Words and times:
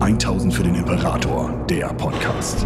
1000 0.00 0.54
für 0.54 0.62
den 0.62 0.76
Imperator, 0.76 1.66
der 1.66 1.88
Podcast. 1.94 2.64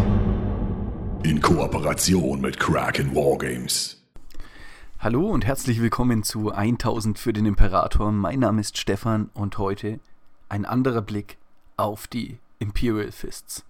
In 1.22 1.40
Kooperation 1.40 2.42
mit 2.42 2.60
Kraken 2.60 3.14
Wargames. 3.14 4.04
Hallo 4.98 5.30
und 5.30 5.46
herzlich 5.46 5.80
willkommen 5.80 6.24
zu 6.24 6.52
1000 6.52 7.18
für 7.18 7.32
den 7.32 7.46
Imperator. 7.46 8.12
Mein 8.12 8.40
Name 8.40 8.60
ist 8.60 8.76
Stefan 8.76 9.30
und 9.32 9.56
heute 9.56 9.98
ein 10.50 10.66
anderer 10.66 11.00
Blick 11.00 11.38
auf 11.78 12.06
die 12.06 12.38
Imperial 12.58 13.10
Fists. 13.10 13.64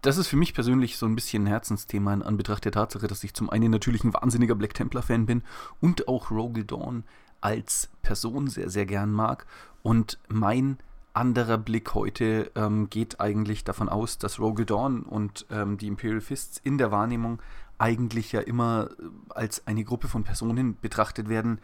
Das 0.00 0.16
ist 0.16 0.28
für 0.28 0.36
mich 0.36 0.54
persönlich 0.54 0.98
so 0.98 1.06
ein 1.06 1.16
bisschen 1.16 1.42
ein 1.42 1.48
Herzensthema 1.48 2.14
in 2.14 2.22
Anbetracht 2.22 2.64
der 2.64 2.72
Tatsache, 2.72 3.08
dass 3.08 3.24
ich 3.24 3.34
zum 3.34 3.50
einen 3.50 3.72
natürlich 3.72 4.04
ein 4.04 4.14
wahnsinniger 4.14 4.54
Black 4.54 4.74
Templar-Fan 4.74 5.26
bin 5.26 5.42
und 5.80 6.06
auch 6.06 6.30
Rogal 6.30 6.62
Dawn 6.62 7.02
als 7.40 7.90
Person 8.02 8.46
sehr, 8.46 8.70
sehr 8.70 8.86
gern 8.86 9.10
mag. 9.10 9.44
Und 9.82 10.20
mein 10.28 10.78
anderer 11.14 11.58
Blick 11.58 11.94
heute 11.94 12.50
ähm, 12.54 12.88
geht 12.88 13.20
eigentlich 13.20 13.64
davon 13.64 13.88
aus, 13.88 14.18
dass 14.18 14.38
Rogal 14.38 14.66
Dawn 14.66 15.02
und 15.02 15.46
ähm, 15.50 15.76
die 15.78 15.86
Imperial 15.86 16.20
Fists 16.20 16.60
in 16.62 16.78
der 16.78 16.90
Wahrnehmung 16.90 17.40
eigentlich 17.78 18.32
ja 18.32 18.40
immer 18.40 18.90
äh, 18.90 19.04
als 19.30 19.66
eine 19.66 19.84
Gruppe 19.84 20.08
von 20.08 20.24
Personen 20.24 20.78
betrachtet 20.80 21.28
werden, 21.28 21.60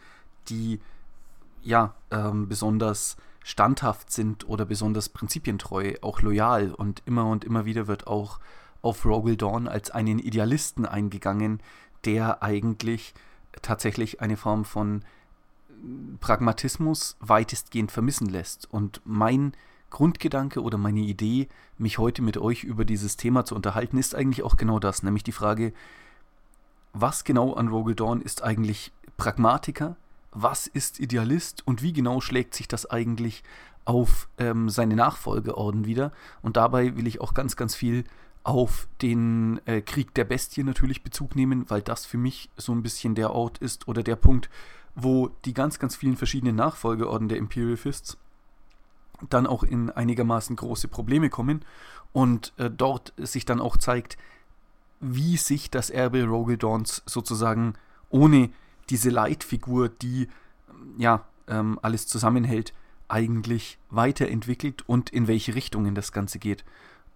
die 0.49 0.79
ja 1.61 1.95
ähm, 2.11 2.47
besonders 2.47 3.17
standhaft 3.43 4.11
sind 4.11 4.47
oder 4.47 4.65
besonders 4.65 5.09
prinzipientreu, 5.09 5.95
auch 6.01 6.21
loyal. 6.21 6.73
Und 6.73 7.01
immer 7.05 7.25
und 7.25 7.43
immer 7.43 7.65
wieder 7.65 7.87
wird 7.87 8.07
auch 8.07 8.39
auf 8.81 9.05
Rogal 9.05 9.35
Dawn 9.35 9.67
als 9.67 9.91
einen 9.91 10.19
Idealisten 10.19 10.85
eingegangen, 10.85 11.61
der 12.05 12.43
eigentlich 12.43 13.13
tatsächlich 13.61 14.21
eine 14.21 14.37
Form 14.37 14.65
von 14.65 15.03
Pragmatismus 16.19 17.17
weitestgehend 17.19 17.91
vermissen 17.91 18.27
lässt. 18.27 18.71
Und 18.71 19.01
mein 19.05 19.53
Grundgedanke 19.89 20.61
oder 20.61 20.77
meine 20.77 21.01
Idee, 21.01 21.47
mich 21.77 21.97
heute 21.97 22.21
mit 22.21 22.37
euch 22.37 22.63
über 22.63 22.85
dieses 22.85 23.17
Thema 23.17 23.45
zu 23.45 23.55
unterhalten, 23.55 23.97
ist 23.97 24.15
eigentlich 24.15 24.43
auch 24.43 24.57
genau 24.57 24.79
das, 24.79 25.03
nämlich 25.03 25.23
die 25.23 25.31
Frage, 25.31 25.73
was 26.93 27.23
genau 27.23 27.53
an 27.53 27.67
Rogal 27.67 27.95
Dawn 27.95 28.21
ist 28.21 28.43
eigentlich 28.43 28.91
Pragmatiker, 29.17 29.95
was 30.31 30.67
ist 30.67 30.99
Idealist 30.99 31.65
und 31.65 31.81
wie 31.81 31.93
genau 31.93 32.21
schlägt 32.21 32.53
sich 32.53 32.67
das 32.67 32.89
eigentlich 32.89 33.43
auf 33.85 34.29
ähm, 34.37 34.69
seine 34.69 34.95
Nachfolgeorden 34.95 35.85
wieder. 35.85 36.11
Und 36.41 36.57
dabei 36.57 36.95
will 36.95 37.07
ich 37.07 37.21
auch 37.21 37.33
ganz, 37.33 37.55
ganz 37.55 37.75
viel 37.75 38.03
auf 38.43 38.87
den 39.01 39.59
äh, 39.65 39.81
Krieg 39.81 40.13
der 40.13 40.23
Bestie 40.23 40.63
natürlich 40.63 41.03
Bezug 41.03 41.35
nehmen, 41.35 41.69
weil 41.69 41.81
das 41.81 42.05
für 42.05 42.17
mich 42.17 42.49
so 42.57 42.71
ein 42.71 42.83
bisschen 42.83 43.15
der 43.15 43.31
Ort 43.31 43.57
ist 43.57 43.87
oder 43.87 44.03
der 44.03 44.15
Punkt, 44.15 44.49
wo 45.03 45.29
die 45.45 45.53
ganz, 45.53 45.79
ganz 45.79 45.95
vielen 45.95 46.17
verschiedenen 46.17 46.55
Nachfolgeorden 46.55 47.29
der 47.29 47.37
Imperial 47.37 47.77
Fists 47.77 48.17
dann 49.29 49.47
auch 49.47 49.63
in 49.63 49.89
einigermaßen 49.89 50.55
große 50.55 50.87
Probleme 50.87 51.29
kommen 51.29 51.65
und 52.13 52.53
äh, 52.57 52.69
dort 52.69 53.13
sich 53.17 53.45
dann 53.45 53.59
auch 53.59 53.77
zeigt, 53.77 54.17
wie 54.99 55.37
sich 55.37 55.69
das 55.69 55.89
Erbe 55.89 56.23
Rogal 56.23 56.57
Dawns 56.57 57.03
sozusagen 57.05 57.73
ohne 58.09 58.49
diese 58.89 59.09
Leitfigur, 59.09 59.89
die 59.89 60.27
ja 60.97 61.25
ähm, 61.47 61.79
alles 61.81 62.07
zusammenhält, 62.07 62.73
eigentlich 63.07 63.77
weiterentwickelt 63.89 64.87
und 64.87 65.09
in 65.09 65.27
welche 65.27 65.55
Richtungen 65.55 65.95
das 65.95 66.11
Ganze 66.11 66.39
geht. 66.39 66.63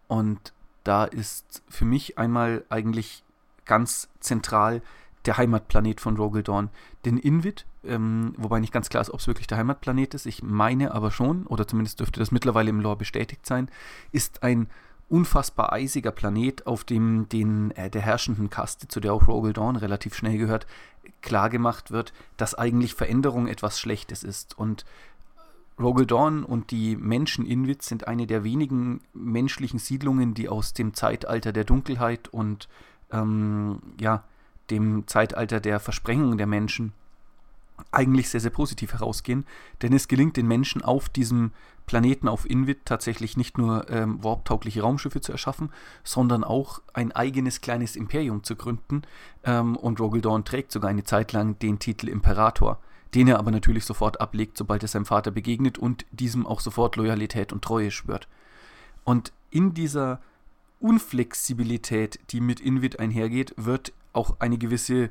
Und 0.08 0.54
da 0.84 1.06
ist 1.06 1.64
für 1.70 1.86
mich 1.86 2.18
einmal 2.18 2.66
eigentlich 2.70 3.24
ganz 3.66 4.10
zentral 4.20 4.82
der 5.26 5.38
Heimatplanet 5.38 6.02
von 6.02 6.18
Rogal 6.18 6.44
Dawn. 6.44 6.70
Den 7.06 7.18
Invid, 7.18 7.66
ähm, 7.84 8.34
wobei 8.38 8.60
nicht 8.60 8.74
ganz 8.74 8.90
klar 8.90 9.02
ist, 9.02 9.10
ob 9.10 9.20
es 9.20 9.28
wirklich 9.28 9.48
der 9.48 9.58
Heimatplanet 9.58 10.14
ist, 10.14 10.26
ich 10.26 10.44
meine 10.44 10.94
aber 10.94 11.12
schon, 11.12 11.46
oder 11.48 11.68
zumindest 11.68 12.00
dürfte 12.00 12.20
das 12.20 12.32
mittlerweile 12.32 12.70
im 12.70 12.80
Lore 12.82 12.98
bestätigt 12.98 13.46
sein, 13.46 13.70
ist 14.12 14.44
ein 14.44 14.68
unfassbar 15.10 15.72
eisiger 15.72 16.12
Planet, 16.12 16.66
auf 16.66 16.84
dem 16.84 17.30
den 17.30 17.72
äh, 17.72 17.90
der 17.90 18.02
herrschenden 18.02 18.50
Kaste, 18.50 18.88
zu 18.88 19.00
der 19.00 19.14
auch 19.14 19.24
Dawn 19.54 19.76
relativ 19.76 20.16
schnell 20.16 20.38
gehört, 20.38 20.66
klargemacht 21.22 21.92
wird, 21.92 22.14
dass 22.38 22.56
eigentlich 22.56 22.96
Veränderung 22.96 23.48
etwas 23.48 23.80
Schlechtes 23.80 24.24
ist. 24.24 24.58
Und 24.58 24.86
Rogal 25.80 26.06
Dawn 26.06 26.44
und 26.44 26.72
die 26.72 26.96
Menschen 26.96 27.46
Inwit 27.46 27.82
sind 27.82 28.08
eine 28.08 28.28
der 28.28 28.44
wenigen 28.44 29.02
menschlichen 29.14 29.80
Siedlungen, 29.80 30.34
die 30.34 30.50
aus 30.50 30.74
dem 30.74 30.94
Zeitalter 30.94 31.52
der 31.52 31.64
Dunkelheit 31.64 32.28
und 32.28 32.68
ähm, 33.12 33.82
ja, 34.00 34.24
dem 34.70 35.08
Zeitalter 35.08 35.60
der 35.60 35.80
Versprengung 35.80 36.38
der 36.38 36.48
Menschen 36.48 36.94
eigentlich 37.92 38.30
sehr, 38.30 38.40
sehr 38.40 38.52
positiv 38.52 38.94
herausgehen, 38.94 39.46
denn 39.82 39.94
es 39.94 40.08
gelingt 40.08 40.38
den 40.38 40.48
Menschen 40.48 40.82
auf 40.82 41.10
diesem 41.10 41.52
Planeten 41.86 42.28
auf 42.28 42.50
Invid 42.50 42.86
tatsächlich 42.86 43.36
nicht 43.36 43.58
nur 43.58 43.90
ähm, 43.90 44.24
warptaugliche 44.24 44.82
Raumschiffe 44.82 45.22
zu 45.22 45.32
erschaffen, 45.32 45.70
sondern 46.04 46.44
auch 46.44 46.82
ein 46.94 47.12
eigenes 47.12 47.62
kleines 47.62 47.96
Imperium 47.96 48.44
zu 48.44 48.56
gründen. 48.56 49.02
Ähm, 49.44 49.76
und 49.76 50.00
Dawn 50.00 50.46
trägt 50.46 50.72
sogar 50.72 50.90
eine 50.90 51.04
Zeit 51.04 51.34
lang 51.34 51.60
den 51.60 51.80
Titel 51.80 52.08
Imperator, 52.08 52.80
den 53.16 53.28
er 53.28 53.40
aber 53.40 53.52
natürlich 53.52 53.86
sofort 53.86 54.22
ablegt, 54.22 54.58
sobald 54.58 54.82
er 54.84 54.88
seinem 54.88 55.06
Vater 55.06 55.32
begegnet 55.32 55.78
und 55.78 56.06
diesem 56.12 56.48
auch 56.48 56.62
sofort 56.62 56.96
Loyalität 56.96 57.52
und 57.52 57.64
Treue 57.64 57.92
schwört. 57.92 58.28
Und 59.04 59.34
in 59.50 59.74
dieser 59.74 60.22
Unflexibilität, 60.80 62.20
die 62.30 62.40
mit 62.40 62.60
Invid 62.60 63.00
einhergeht, 63.00 63.54
wird 63.58 63.92
auch 64.14 64.40
eine 64.40 64.58
gewisse 64.58 65.10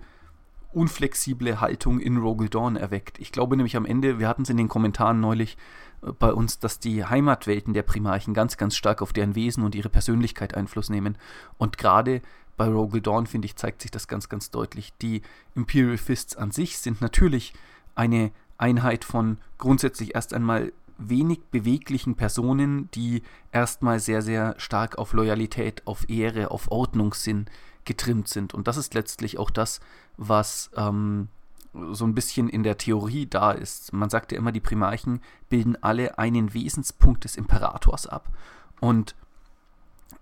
unflexible 0.73 1.61
Haltung 1.61 2.01
in 2.01 2.17
Rogal 2.17 2.49
Dawn 2.49 2.77
erweckt. 2.77 3.19
Ich 3.21 3.33
glaube 3.33 3.57
nämlich 3.57 3.77
am 3.77 3.85
Ende, 3.85 4.19
wir 4.19 4.29
hatten 4.29 4.43
es 4.43 4.51
in 4.51 4.57
den 4.57 4.69
Kommentaren 4.69 5.21
neulich 5.21 5.57
äh, 6.03 6.13
bei 6.13 6.33
uns, 6.33 6.59
dass 6.59 6.79
die 6.79 7.05
Heimatwelten 7.05 7.75
der 7.75 7.83
Primarchen 7.83 8.35
ganz, 8.35 8.57
ganz 8.57 8.77
stark 8.77 9.03
auf 9.03 9.13
deren 9.13 9.35
Wesen 9.35 9.65
und 9.65 9.75
ihre 9.75 9.91
Persönlichkeit 9.91 10.55
Einfluss 10.55 10.89
nehmen. 10.89 11.19
Und 11.59 11.79
gerade 11.79 12.23
bei 12.57 12.67
Rogal 12.69 13.01
Dawn, 13.01 13.27
finde 13.27 13.47
ich, 13.47 13.57
zeigt 13.57 13.83
sich 13.83 13.91
das 13.91 14.09
ganz, 14.09 14.29
ganz 14.29 14.51
deutlich. 14.51 14.93
Die 15.03 15.23
Imperial 15.55 15.99
Fists 15.99 16.37
an 16.37 16.51
sich 16.51 16.79
sind 16.79 17.01
natürlich 17.01 17.55
eine 17.95 18.31
Einheit 18.59 19.05
von 19.05 19.39
grundsätzlich 19.59 20.15
erst 20.15 20.33
einmal 20.33 20.73
wenig 20.99 21.41
beweglichen 21.51 22.15
Personen, 22.15 22.91
die 22.93 23.23
erstmal 23.51 23.99
sehr, 23.99 24.23
sehr 24.23 24.55
stark 24.59 24.99
auf 24.99 25.15
Loyalität, 25.15 25.83
auf 25.87 26.09
Ehre, 26.09 26.51
auf 26.51 26.71
Ordnungssinn 26.71 27.47
getrimmt 27.85 28.29
sind. 28.29 28.55
Und 28.55 28.69
das 28.69 28.77
ist 28.77 28.95
letztlich 28.95 29.39
auch 29.39 29.51
das, 29.51 29.81
was 30.17 30.71
ähm, 30.77 31.29
so 31.93 32.05
ein 32.05 32.15
bisschen 32.15 32.49
in 32.49 32.63
der 32.63 32.79
Theorie 32.79 33.27
da 33.27 33.53
ist. 33.53 33.93
Man 33.93 34.11
sagt 34.11 34.33
ja 34.33 34.39
immer, 34.39 34.53
die 34.53 34.61
Primarchen 34.61 35.21
bilden 35.49 35.77
alle 35.81 36.19
einen 36.19 36.55
Wesenspunkt 36.55 37.25
des 37.25 37.37
Imperators 37.37 38.07
ab. 38.07 38.29
Und 38.81 39.15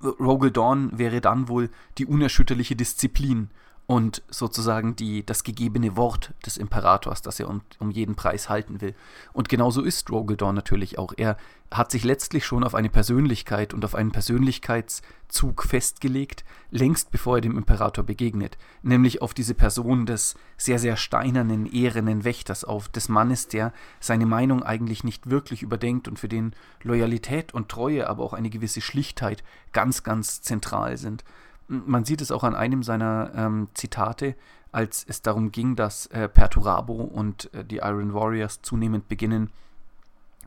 Rogal 0.03 0.51
Dawn 0.51 0.97
wäre 0.99 1.21
dann 1.21 1.49
wohl 1.49 1.71
die 1.99 2.07
unerschütterliche 2.07 2.77
Disziplin 2.77 3.51
und 3.91 4.23
sozusagen 4.31 4.95
die, 4.95 5.27
das 5.27 5.43
gegebene 5.43 5.97
Wort 5.97 6.33
des 6.47 6.59
Imperators, 6.59 7.23
das 7.23 7.41
er 7.41 7.49
um, 7.49 7.63
um 7.81 7.91
jeden 7.91 8.15
Preis 8.15 8.49
halten 8.49 8.81
will. 8.81 8.95
Und 9.33 9.49
genauso 9.49 9.83
ist 9.83 10.13
Rogaldorn 10.13 10.55
natürlich 10.55 10.97
auch. 10.97 11.13
Er 11.17 11.37
hat 11.73 11.91
sich 11.91 12.05
letztlich 12.05 12.47
schon 12.47 12.63
auf 12.63 12.77
eine 12.77 12.89
Persönlichkeit 12.89 13.75
und 13.75 13.85
auf 13.85 13.97
einen 13.97 14.13
Persönlichkeitszug 14.13 15.65
festgelegt, 15.65 16.45
längst 16.71 17.11
bevor 17.11 17.39
er 17.39 17.41
dem 17.41 17.59
Imperator 17.59 18.05
begegnet, 18.05 18.59
nämlich 18.83 19.23
auf 19.23 19.35
diese 19.35 19.55
Person 19.55 20.07
des 20.07 20.37
sehr, 20.57 20.79
sehr 20.79 20.97
steinernen, 20.97 21.67
ehrenen 21.67 22.23
Wächters, 22.23 22.63
auf 22.63 22.89
des 22.89 23.09
Mannes, 23.09 23.49
der 23.49 23.73
seine 23.99 24.27
Meinung 24.27 24.63
eigentlich 24.63 25.03
nicht 25.03 25.31
wirklich 25.31 25.63
überdenkt 25.63 26.07
und 26.07 26.17
für 26.17 26.29
den 26.29 26.55
Loyalität 26.85 27.55
und 27.55 27.69
Treue, 27.69 28.09
aber 28.09 28.23
auch 28.23 28.35
eine 28.35 28.51
gewisse 28.51 28.83
Schlichtheit 28.83 29.43
ganz, 29.73 30.05
ganz 30.05 30.43
zentral 30.43 30.97
sind. 30.97 31.25
Man 31.71 32.05
sieht 32.05 32.21
es 32.21 32.33
auch 32.33 32.43
an 32.43 32.57
einem 32.57 32.83
seiner 32.83 33.31
ähm, 33.35 33.69
Zitate, 33.75 34.35
als 34.73 35.05
es 35.09 35.23
darum 35.23 35.53
ging, 35.53 35.77
dass 35.77 36.07
äh, 36.07 36.29
Perturabo 36.29 36.95
und 36.95 37.53
äh, 37.55 37.65
die 37.65 37.77
Iron 37.77 38.13
Warriors 38.13 38.61
zunehmend 38.63 39.09
beginnen, 39.09 39.51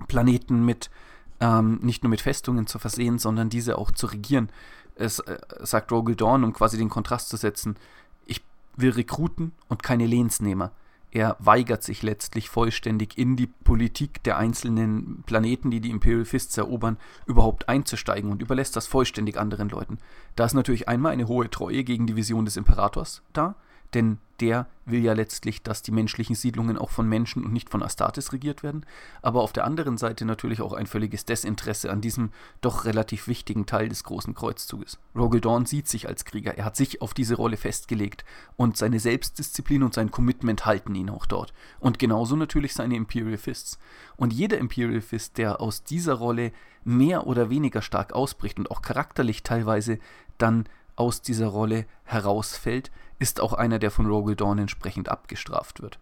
Planeten 0.08 0.66
mit 0.66 0.90
ähm, 1.40 1.80
nicht 1.82 2.04
nur 2.04 2.10
mit 2.10 2.22
Festungen 2.22 2.68
zu 2.68 2.78
versehen, 2.78 3.20
sondern 3.20 3.50
diese 3.50 3.78
auch 3.78 3.92
zu 3.92 4.08
regieren. 4.08 4.50
Es 4.96 5.20
äh, 5.20 5.38
sagt 5.62 5.92
Rogel 5.92 6.16
Dawn, 6.16 6.44
um 6.44 6.54
quasi 6.54 6.78
den 6.78 6.90
Kontrast 6.90 7.30
zu 7.30 7.38
setzen, 7.38 7.78
ich 8.26 8.42
will 8.76 8.92
Rekruten 8.92 9.54
und 9.70 9.82
keine 9.82 10.06
Lehnsnehmer. 10.06 10.72
Er 11.14 11.38
weigert 11.38 11.84
sich 11.84 12.02
letztlich 12.02 12.50
vollständig 12.50 13.20
in 13.20 13.36
die 13.36 13.46
Politik 13.46 14.24
der 14.24 14.38
einzelnen 14.38 15.22
Planeten, 15.28 15.70
die 15.70 15.80
die 15.80 15.92
Imperial 15.92 16.26
Fists 16.26 16.58
erobern, 16.58 16.98
überhaupt 17.28 17.70
einzusteigen 17.70 18.32
und 18.32 18.42
überlässt 18.42 18.76
das 18.76 18.88
vollständig 18.88 19.38
anderen 19.38 19.70
Leuten. 19.70 20.00
Da 20.36 20.46
ist 20.46 20.56
natürlich 20.56 20.90
einmal 20.90 21.12
eine 21.12 21.28
hohe 21.28 21.52
Treue 21.52 21.84
gegen 21.84 22.08
die 22.08 22.16
Vision 22.16 22.46
des 22.46 22.58
Imperators 22.58 23.22
da, 23.32 23.54
denn 23.94 24.18
der 24.40 24.68
will 24.86 25.02
ja 25.02 25.14
letztlich, 25.14 25.64
dass 25.64 25.82
die 25.82 25.92
menschlichen 25.92 26.36
Siedlungen 26.36 26.78
auch 26.78 26.90
von 26.90 27.08
Menschen 27.08 27.46
und 27.46 27.54
nicht 27.54 27.70
von 27.70 27.82
Astartes 27.82 28.34
regiert 28.34 28.64
werden, 28.64 28.86
aber 29.22 29.42
auf 29.42 29.54
der 29.54 29.64
anderen 29.64 29.98
Seite 29.98 30.26
natürlich 30.26 30.62
auch 30.62 30.74
ein 30.74 30.88
völliges 30.88 31.24
Desinteresse 31.24 31.90
an 31.90 32.02
diesem 32.02 32.32
doch 32.60 32.84
relativ 32.84 33.28
wichtigen 33.28 33.66
Teil 33.66 33.88
des 33.88 34.04
großen 34.04 34.34
Kreuzzuges. 34.34 35.00
Rogel 35.16 35.40
Dawn 35.40 35.66
sieht 35.66 35.88
sich 35.88 36.08
als 36.08 36.26
Krieger, 36.26 36.58
er 36.58 36.66
hat 36.66 36.76
sich 36.76 37.02
auf 37.02 37.14
diese 37.14 37.36
Rolle 37.36 37.56
festgelegt 37.56 38.26
und 38.58 38.76
seine 38.76 39.00
Selbstdisziplin 39.00 39.84
und 39.84 39.94
sein 39.94 40.12
Commitment 40.12 40.66
halten 40.66 40.96
ihn 40.96 41.10
auch 41.10 41.26
dort. 41.26 41.54
Und 41.80 42.00
genauso 42.00 42.36
natürlich 42.36 42.74
seine 42.74 42.96
Imperial 42.96 43.38
Fists. 43.38 43.80
Und 44.18 44.34
jeder 44.34 44.58
Imperial 44.58 45.02
Fist, 45.02 45.38
der 45.38 45.62
aus 45.62 45.84
dieser 45.84 46.16
Rolle 46.16 46.52
mehr 46.84 47.28
oder 47.28 47.50
weniger 47.50 47.82
stark 47.82 48.12
ausbricht 48.14 48.60
und 48.60 48.70
auch 48.70 48.82
charakterlich 48.82 49.44
teilweise 49.44 50.00
dann 50.38 50.66
aus 50.96 51.22
dieser 51.22 51.48
Rolle 51.48 51.86
herausfällt, 52.04 52.92
ist 53.20 53.40
auch 53.40 53.54
einer, 53.54 53.80
der 53.80 53.92
von 53.92 54.06
Rogel 54.06 54.36
Dawn 54.36 54.60
entsprechend 54.60 55.10
abgestraft 55.10 55.82
wird. 55.82 56.00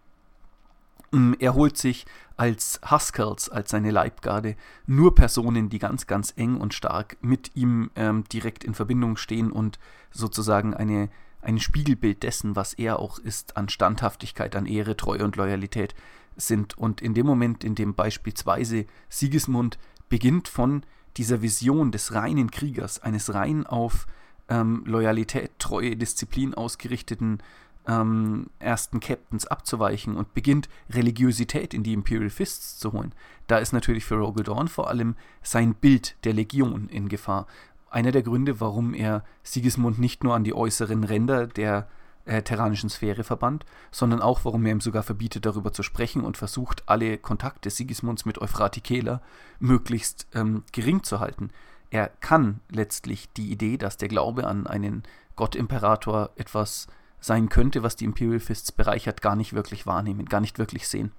Mm, 1.12 1.34
er 1.38 1.54
holt 1.54 1.76
sich 1.76 2.06
als 2.36 2.80
Huskels, 2.90 3.48
als 3.48 3.70
seine 3.70 3.90
Leibgarde, 3.90 4.56
nur 4.86 5.14
Personen, 5.14 5.68
die 5.68 5.78
ganz, 5.78 6.06
ganz 6.06 6.32
eng 6.36 6.56
und 6.56 6.74
stark 6.74 7.16
mit 7.20 7.54
ihm 7.54 7.90
ähm, 7.94 8.24
direkt 8.32 8.64
in 8.64 8.74
Verbindung 8.74 9.16
stehen 9.16 9.52
und 9.52 9.78
sozusagen 10.10 10.74
eine, 10.74 11.10
ein 11.42 11.60
Spiegelbild 11.60 12.22
dessen, 12.22 12.56
was 12.56 12.72
er 12.72 12.98
auch 12.98 13.18
ist, 13.18 13.56
an 13.56 13.68
Standhaftigkeit, 13.68 14.56
an 14.56 14.66
Ehre, 14.66 14.96
Treue 14.96 15.24
und 15.24 15.36
Loyalität 15.36 15.94
sind. 16.36 16.78
Und 16.78 17.02
in 17.02 17.14
dem 17.14 17.26
Moment, 17.26 17.62
in 17.62 17.74
dem 17.74 17.94
beispielsweise 17.94 18.86
Sigismund 19.10 19.78
beginnt 20.08 20.48
von 20.48 20.82
dieser 21.18 21.42
Vision 21.42 21.92
des 21.92 22.14
reinen 22.14 22.50
Kriegers, 22.50 23.02
eines 23.02 23.34
rein 23.34 23.66
auf 23.66 24.06
ähm, 24.52 24.82
Loyalität, 24.86 25.58
Treue, 25.58 25.96
Disziplin 25.96 26.54
ausgerichteten 26.54 27.42
ähm, 27.88 28.50
ersten 28.58 29.00
Captains 29.00 29.46
abzuweichen 29.46 30.16
und 30.16 30.34
beginnt 30.34 30.68
Religiosität 30.90 31.74
in 31.74 31.82
die 31.82 31.94
Imperial 31.94 32.30
Fists 32.30 32.78
zu 32.78 32.92
holen. 32.92 33.14
Da 33.46 33.58
ist 33.58 33.72
natürlich 33.72 34.04
für 34.04 34.16
Rogel 34.16 34.44
Dawn 34.44 34.68
vor 34.68 34.88
allem 34.88 35.16
sein 35.42 35.74
Bild 35.74 36.16
der 36.24 36.34
Legion 36.34 36.88
in 36.88 37.08
Gefahr. 37.08 37.46
Einer 37.90 38.12
der 38.12 38.22
Gründe, 38.22 38.60
warum 38.60 38.94
er 38.94 39.24
Sigismund 39.42 39.98
nicht 39.98 40.22
nur 40.22 40.34
an 40.34 40.44
die 40.44 40.54
äußeren 40.54 41.04
Ränder 41.04 41.46
der 41.46 41.88
äh, 42.24 42.42
terranischen 42.42 42.88
Sphäre 42.88 43.24
verbannt, 43.24 43.64
sondern 43.90 44.20
auch, 44.22 44.44
warum 44.44 44.64
er 44.64 44.72
ihm 44.72 44.80
sogar 44.80 45.02
verbietet, 45.02 45.44
darüber 45.44 45.72
zu 45.72 45.82
sprechen 45.82 46.22
und 46.22 46.36
versucht, 46.36 46.88
alle 46.88 47.18
Kontakte 47.18 47.68
Sigismunds 47.68 48.24
mit 48.24 48.40
Euphratikela 48.40 49.22
möglichst 49.58 50.28
ähm, 50.34 50.62
gering 50.72 51.02
zu 51.02 51.20
halten 51.20 51.50
er 51.92 52.08
kann 52.20 52.60
letztlich 52.70 53.30
die 53.34 53.52
Idee, 53.52 53.76
dass 53.76 53.98
der 53.98 54.08
Glaube 54.08 54.46
an 54.46 54.66
einen 54.66 55.02
Gottimperator 55.36 56.30
etwas 56.36 56.86
sein 57.20 57.50
könnte, 57.50 57.82
was 57.82 57.96
die 57.96 58.06
Imperial 58.06 58.40
Fists 58.40 58.72
bereichert, 58.72 59.20
gar 59.20 59.36
nicht 59.36 59.52
wirklich 59.52 59.86
wahrnehmen, 59.86 60.24
gar 60.24 60.40
nicht 60.40 60.58
wirklich 60.58 60.88
sehen. 60.88 61.12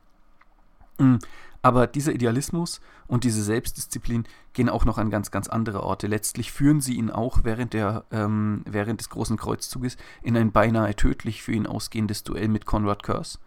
Mm, 0.97 1.17
aber 1.61 1.85
dieser 1.85 2.11
Idealismus 2.11 2.81
und 3.05 3.23
diese 3.23 3.43
Selbstdisziplin 3.43 4.25
gehen 4.53 4.67
auch 4.67 4.83
noch 4.83 4.97
an 4.97 5.11
ganz, 5.11 5.29
ganz 5.29 5.47
andere 5.47 5.83
Orte. 5.83 6.07
Letztlich 6.07 6.51
führen 6.51 6.81
sie 6.81 6.95
ihn 6.95 7.11
auch 7.11 7.43
während, 7.43 7.73
der, 7.73 8.05
ähm, 8.11 8.63
während 8.65 8.99
des 8.99 9.11
Großen 9.11 9.37
Kreuzzuges 9.37 9.95
in 10.23 10.35
ein 10.35 10.51
beinahe 10.51 10.95
tödlich 10.95 11.43
für 11.43 11.51
ihn 11.51 11.67
ausgehendes 11.67 12.23
Duell 12.23 12.47
mit 12.47 12.65
Conrad 12.65 13.03
Curse. 13.03 13.37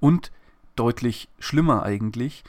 Und 0.00 0.32
deutlich 0.76 1.28
schlimmer 1.38 1.82
eigentlich, 1.82 2.42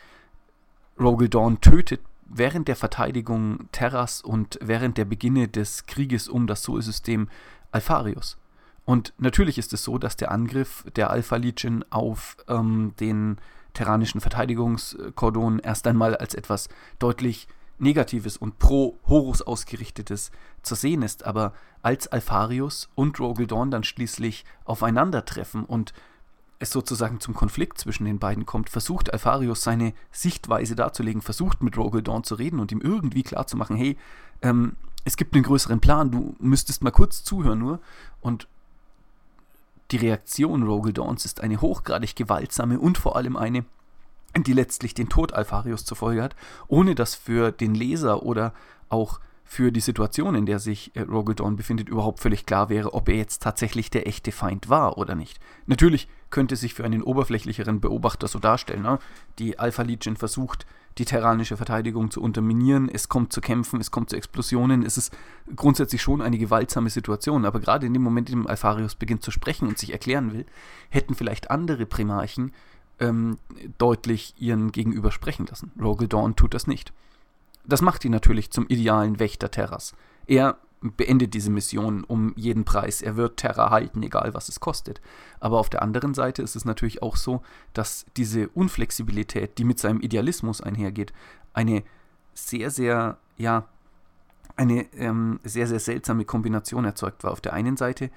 Rogel 0.97 1.27
Dawn 1.27 1.59
tötet 1.59 1.99
während 2.33 2.67
der 2.67 2.75
Verteidigung 2.75 3.69
Terras 3.71 4.21
und 4.21 4.57
während 4.61 4.97
der 4.97 5.05
Beginne 5.05 5.47
des 5.47 5.85
Krieges 5.85 6.27
um 6.27 6.47
das 6.47 6.63
Sol-System 6.63 7.29
Alpharius. 7.71 8.37
Und 8.85 9.13
natürlich 9.17 9.57
ist 9.57 9.73
es 9.73 9.83
so, 9.83 9.97
dass 9.97 10.17
der 10.17 10.31
Angriff 10.31 10.85
der 10.95 11.11
Alpha 11.11 11.35
Legion 11.35 11.85
auf 11.89 12.37
ähm, 12.47 12.93
den 12.99 13.37
terranischen 13.73 14.21
Verteidigungskordon 14.21 15.59
erst 15.59 15.87
einmal 15.87 16.15
als 16.15 16.35
etwas 16.35 16.67
deutlich 16.99 17.47
Negatives 17.77 18.37
und 18.37 18.59
pro 18.59 18.99
Horus 19.07 19.41
ausgerichtetes 19.41 20.31
zu 20.61 20.75
sehen 20.75 21.01
ist, 21.01 21.25
aber 21.25 21.53
als 21.81 22.07
Alpharius 22.07 22.89
und 22.95 23.19
Rogel 23.19 23.47
Dawn 23.47 23.71
dann 23.71 23.83
schließlich 23.83 24.45
aufeinandertreffen 24.65 25.65
und 25.65 25.93
es 26.61 26.69
sozusagen 26.69 27.19
zum 27.19 27.33
Konflikt 27.33 27.79
zwischen 27.79 28.05
den 28.05 28.19
beiden 28.19 28.45
kommt, 28.45 28.69
versucht 28.69 29.11
Alpharius 29.11 29.63
seine 29.63 29.93
Sichtweise 30.11 30.75
darzulegen, 30.75 31.21
versucht 31.21 31.63
mit 31.63 31.75
Rogel 31.75 32.03
Dawn 32.03 32.23
zu 32.23 32.35
reden 32.35 32.59
und 32.59 32.71
ihm 32.71 32.81
irgendwie 32.81 33.23
klarzumachen, 33.23 33.75
hey, 33.75 33.97
ähm, 34.43 34.75
es 35.03 35.17
gibt 35.17 35.33
einen 35.33 35.43
größeren 35.43 35.79
Plan, 35.79 36.11
du 36.11 36.35
müsstest 36.39 36.83
mal 36.83 36.91
kurz 36.91 37.23
zuhören 37.23 37.57
nur. 37.57 37.79
Und 38.21 38.47
die 39.89 39.97
Reaktion 39.97 40.61
Rogel 40.61 40.93
Dawns 40.93 41.25
ist 41.25 41.41
eine 41.41 41.59
hochgradig 41.59 42.15
gewaltsame 42.15 42.79
und 42.79 42.99
vor 42.99 43.15
allem 43.15 43.35
eine, 43.35 43.65
die 44.37 44.53
letztlich 44.53 44.93
den 44.93 45.09
Tod 45.09 45.33
Alpharius 45.33 45.83
zur 45.83 45.97
Folge 45.97 46.21
hat, 46.21 46.35
ohne 46.67 46.93
dass 46.93 47.15
für 47.15 47.51
den 47.51 47.73
Leser 47.73 48.21
oder 48.21 48.53
auch 48.89 49.19
für 49.51 49.73
die 49.73 49.81
Situation, 49.81 50.33
in 50.33 50.45
der 50.45 50.59
sich 50.59 50.95
äh, 50.95 51.01
Rogel 51.01 51.35
Dawn 51.35 51.57
befindet, 51.57 51.89
überhaupt 51.89 52.21
völlig 52.21 52.45
klar 52.45 52.69
wäre, 52.69 52.93
ob 52.93 53.09
er 53.09 53.17
jetzt 53.17 53.43
tatsächlich 53.43 53.89
der 53.89 54.07
echte 54.07 54.31
Feind 54.31 54.69
war 54.69 54.97
oder 54.97 55.13
nicht. 55.13 55.41
Natürlich 55.65 56.07
könnte 56.29 56.55
sich 56.55 56.73
für 56.73 56.85
einen 56.85 57.03
oberflächlicheren 57.03 57.81
Beobachter 57.81 58.29
so 58.29 58.39
darstellen. 58.39 58.83
Ne? 58.83 58.97
Die 59.39 59.59
Alpha 59.59 59.81
Legion 59.81 60.15
versucht, 60.15 60.65
die 60.97 61.03
terranische 61.03 61.57
Verteidigung 61.57 62.11
zu 62.11 62.21
unterminieren, 62.21 62.87
es 62.87 63.09
kommt 63.09 63.33
zu 63.33 63.41
Kämpfen, 63.41 63.81
es 63.81 63.91
kommt 63.91 64.11
zu 64.11 64.15
Explosionen, 64.15 64.85
es 64.85 64.95
ist 64.97 65.13
grundsätzlich 65.53 66.01
schon 66.01 66.21
eine 66.21 66.37
gewaltsame 66.37 66.89
Situation, 66.89 67.43
aber 67.43 67.59
gerade 67.59 67.85
in 67.85 67.91
dem 67.91 68.03
Moment, 68.03 68.29
in 68.29 68.43
dem 68.43 68.47
Alpharius 68.47 68.95
beginnt 68.95 69.21
zu 69.21 69.31
sprechen 69.31 69.67
und 69.67 69.77
sich 69.77 69.91
erklären 69.91 70.31
will, 70.31 70.45
hätten 70.89 71.13
vielleicht 71.13 71.51
andere 71.51 71.85
Primarchen 71.85 72.53
ähm, 72.99 73.37
deutlich 73.77 74.33
ihren 74.37 74.71
Gegenüber 74.71 75.11
sprechen 75.11 75.45
lassen. 75.45 75.73
Rogel 75.77 76.07
Dawn 76.07 76.37
tut 76.37 76.53
das 76.53 76.67
nicht. 76.67 76.93
Das 77.65 77.81
macht 77.81 78.05
ihn 78.05 78.11
natürlich 78.11 78.51
zum 78.51 78.67
idealen 78.67 79.19
Wächter 79.19 79.51
Terras. 79.51 79.93
Er 80.27 80.57
beendet 80.81 81.33
diese 81.35 81.51
Mission 81.51 82.03
um 82.03 82.33
jeden 82.35 82.65
Preis. 82.65 83.01
Er 83.01 83.15
wird 83.15 83.37
Terra 83.37 83.69
halten, 83.69 84.01
egal 84.01 84.33
was 84.33 84.49
es 84.49 84.59
kostet. 84.59 84.99
Aber 85.39 85.59
auf 85.59 85.69
der 85.69 85.83
anderen 85.83 86.13
Seite 86.13 86.41
ist 86.41 86.55
es 86.55 86.65
natürlich 86.65 87.03
auch 87.03 87.17
so, 87.17 87.43
dass 87.73 88.05
diese 88.17 88.49
Unflexibilität, 88.49 89.57
die 89.57 89.63
mit 89.63 89.79
seinem 89.79 90.01
Idealismus 90.01 90.59
einhergeht, 90.59 91.13
eine 91.53 91.83
sehr, 92.33 92.71
sehr, 92.71 93.17
ja, 93.37 93.67
eine 94.55 94.91
ähm, 94.93 95.39
sehr, 95.43 95.67
sehr 95.67 95.79
seltsame 95.79 96.25
Kombination 96.25 96.85
erzeugt 96.85 97.23
war. 97.23 97.31
Auf 97.31 97.41
der 97.41 97.53
einen 97.53 97.77
Seite 97.77 98.09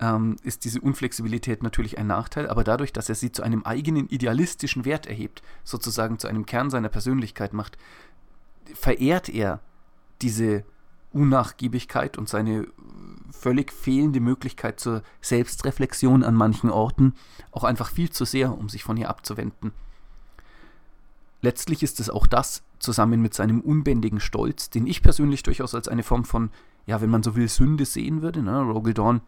ähm, 0.00 0.36
ist 0.42 0.64
diese 0.64 0.80
Unflexibilität 0.80 1.62
natürlich 1.62 1.98
ein 1.98 2.06
Nachteil, 2.06 2.48
aber 2.48 2.64
dadurch, 2.64 2.92
dass 2.92 3.08
er 3.08 3.14
sie 3.14 3.32
zu 3.32 3.42
einem 3.42 3.64
eigenen 3.64 4.08
idealistischen 4.08 4.84
Wert 4.84 5.06
erhebt, 5.06 5.42
sozusagen 5.64 6.18
zu 6.18 6.28
einem 6.28 6.46
Kern 6.46 6.70
seiner 6.70 6.88
Persönlichkeit 6.88 7.52
macht, 7.52 7.78
verehrt 8.74 9.28
er 9.28 9.60
diese 10.20 10.64
Unnachgiebigkeit 11.12 12.16
und 12.16 12.28
seine 12.28 12.66
völlig 13.30 13.72
fehlende 13.72 14.20
Möglichkeit 14.20 14.80
zur 14.80 15.02
Selbstreflexion 15.20 16.22
an 16.22 16.34
manchen 16.34 16.70
Orten 16.70 17.14
auch 17.50 17.64
einfach 17.64 17.90
viel 17.90 18.10
zu 18.10 18.24
sehr, 18.24 18.56
um 18.56 18.68
sich 18.68 18.84
von 18.84 18.96
ihr 18.96 19.10
abzuwenden. 19.10 19.72
Letztlich 21.40 21.82
ist 21.82 21.98
es 21.98 22.08
auch 22.08 22.26
das, 22.26 22.62
zusammen 22.78 23.20
mit 23.20 23.34
seinem 23.34 23.60
unbändigen 23.60 24.20
Stolz, 24.20 24.70
den 24.70 24.86
ich 24.86 25.02
persönlich 25.02 25.42
durchaus 25.42 25.74
als 25.74 25.88
eine 25.88 26.02
Form 26.02 26.24
von, 26.24 26.50
ja, 26.86 27.00
wenn 27.00 27.10
man 27.10 27.22
so 27.22 27.36
will, 27.36 27.48
Sünde 27.48 27.84
sehen 27.84 28.22
würde. 28.22 28.42
Ne? 28.42 28.60
Rogel 28.60 28.94
Dawn 28.94 29.22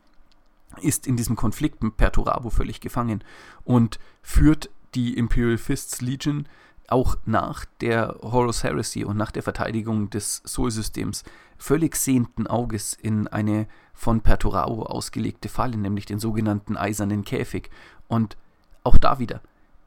ist 0.80 1.06
in 1.06 1.16
diesem 1.16 1.36
Konflikt 1.36 1.82
mit 1.82 1.96
Perturabo 1.96 2.50
völlig 2.50 2.80
gefangen 2.80 3.22
und 3.64 3.98
führt 4.22 4.70
die 4.94 5.16
Imperial 5.16 5.58
Fists 5.58 6.00
Legion 6.00 6.46
auch 6.88 7.16
nach 7.24 7.64
der 7.80 8.16
Horus 8.22 8.62
Heresy 8.62 9.04
und 9.04 9.16
nach 9.16 9.30
der 9.30 9.42
Verteidigung 9.42 10.10
des 10.10 10.42
Sol-Systems 10.44 11.24
völlig 11.56 11.96
sehenden 11.96 12.46
Auges 12.46 12.94
in 12.94 13.28
eine 13.28 13.66
von 13.94 14.20
Perturao 14.20 14.82
ausgelegte 14.82 15.48
Falle, 15.48 15.76
nämlich 15.76 16.06
den 16.06 16.18
sogenannten 16.18 16.76
Eisernen 16.76 17.24
Käfig. 17.24 17.70
Und 18.08 18.36
auch 18.82 18.98
da 18.98 19.18
wieder, 19.18 19.40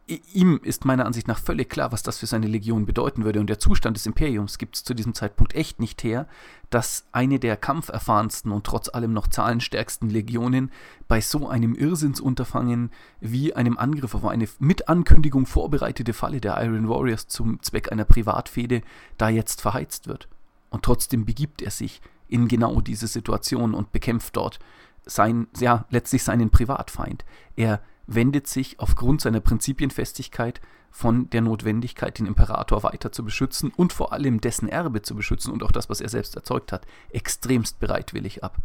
ihm 0.07 0.59
ist 0.63 0.85
meiner 0.85 1.05
Ansicht 1.05 1.27
nach 1.27 1.39
völlig 1.39 1.69
klar, 1.69 1.91
was 1.91 2.01
das 2.01 2.17
für 2.17 2.27
seine 2.27 2.47
Legion 2.47 2.85
bedeuten 2.85 3.25
würde. 3.25 3.39
Und 3.39 3.47
der 3.47 3.59
Zustand 3.59 3.97
des 3.97 4.05
Imperiums 4.05 4.57
gibt 4.57 4.77
es 4.77 4.83
zu 4.83 4.93
diesem 4.93 5.13
Zeitpunkt 5.13 5.53
echt 5.53 5.79
nicht 5.79 6.03
her, 6.03 6.27
dass 6.69 7.05
eine 7.11 7.39
der 7.39 7.57
kampferfahrensten 7.57 8.51
und 8.51 8.65
trotz 8.65 8.89
allem 8.89 9.11
noch 9.13 9.27
zahlenstärksten 9.27 10.09
Legionen 10.09 10.71
bei 11.07 11.19
so 11.19 11.49
einem 11.49 11.75
Irrsinnsunterfangen 11.75 12.91
wie 13.19 13.53
einem 13.53 13.77
Angriff 13.77 14.15
auf 14.15 14.25
eine 14.25 14.47
mit 14.59 14.87
Ankündigung 14.87 15.45
vorbereitete 15.45 16.13
Falle 16.13 16.39
der 16.39 16.61
Iron 16.63 16.87
Warriors 16.87 17.27
zum 17.27 17.61
Zweck 17.61 17.91
einer 17.91 18.05
Privatfehde 18.05 18.81
da 19.17 19.27
jetzt 19.29 19.61
verheizt 19.61 20.07
wird. 20.07 20.29
Und 20.69 20.83
trotzdem 20.83 21.25
begibt 21.25 21.61
er 21.61 21.71
sich 21.71 22.01
in 22.29 22.47
genau 22.47 22.81
diese 22.81 23.07
Situation 23.07 23.73
und 23.73 23.91
bekämpft 23.91 24.37
dort 24.37 24.59
sein, 25.05 25.47
ja, 25.57 25.85
letztlich 25.89 26.23
seinen 26.23 26.49
Privatfeind. 26.49 27.25
Er 27.55 27.81
wendet 28.07 28.47
sich 28.47 28.79
aufgrund 28.79 29.21
seiner 29.21 29.41
Prinzipienfestigkeit 29.41 30.61
von 30.89 31.29
der 31.29 31.41
Notwendigkeit, 31.41 32.17
den 32.17 32.25
Imperator 32.25 32.81
weiter 32.83 33.11
zu 33.11 33.23
beschützen 33.23 33.71
und 33.75 33.93
vor 33.93 34.13
allem 34.13 34.41
dessen 34.41 34.69
Erbe 34.69 35.01
zu 35.01 35.13
beschützen 35.13 35.51
und 35.51 35.61
auch 35.61 35.71
das, 35.71 35.89
was 35.89 36.01
er 36.01 36.09
selbst 36.09 36.35
erzeugt 36.35 36.71
hat, 36.71 36.87
extremst 37.09 37.79
bereitwillig 37.79 38.43
ab. 38.43 38.57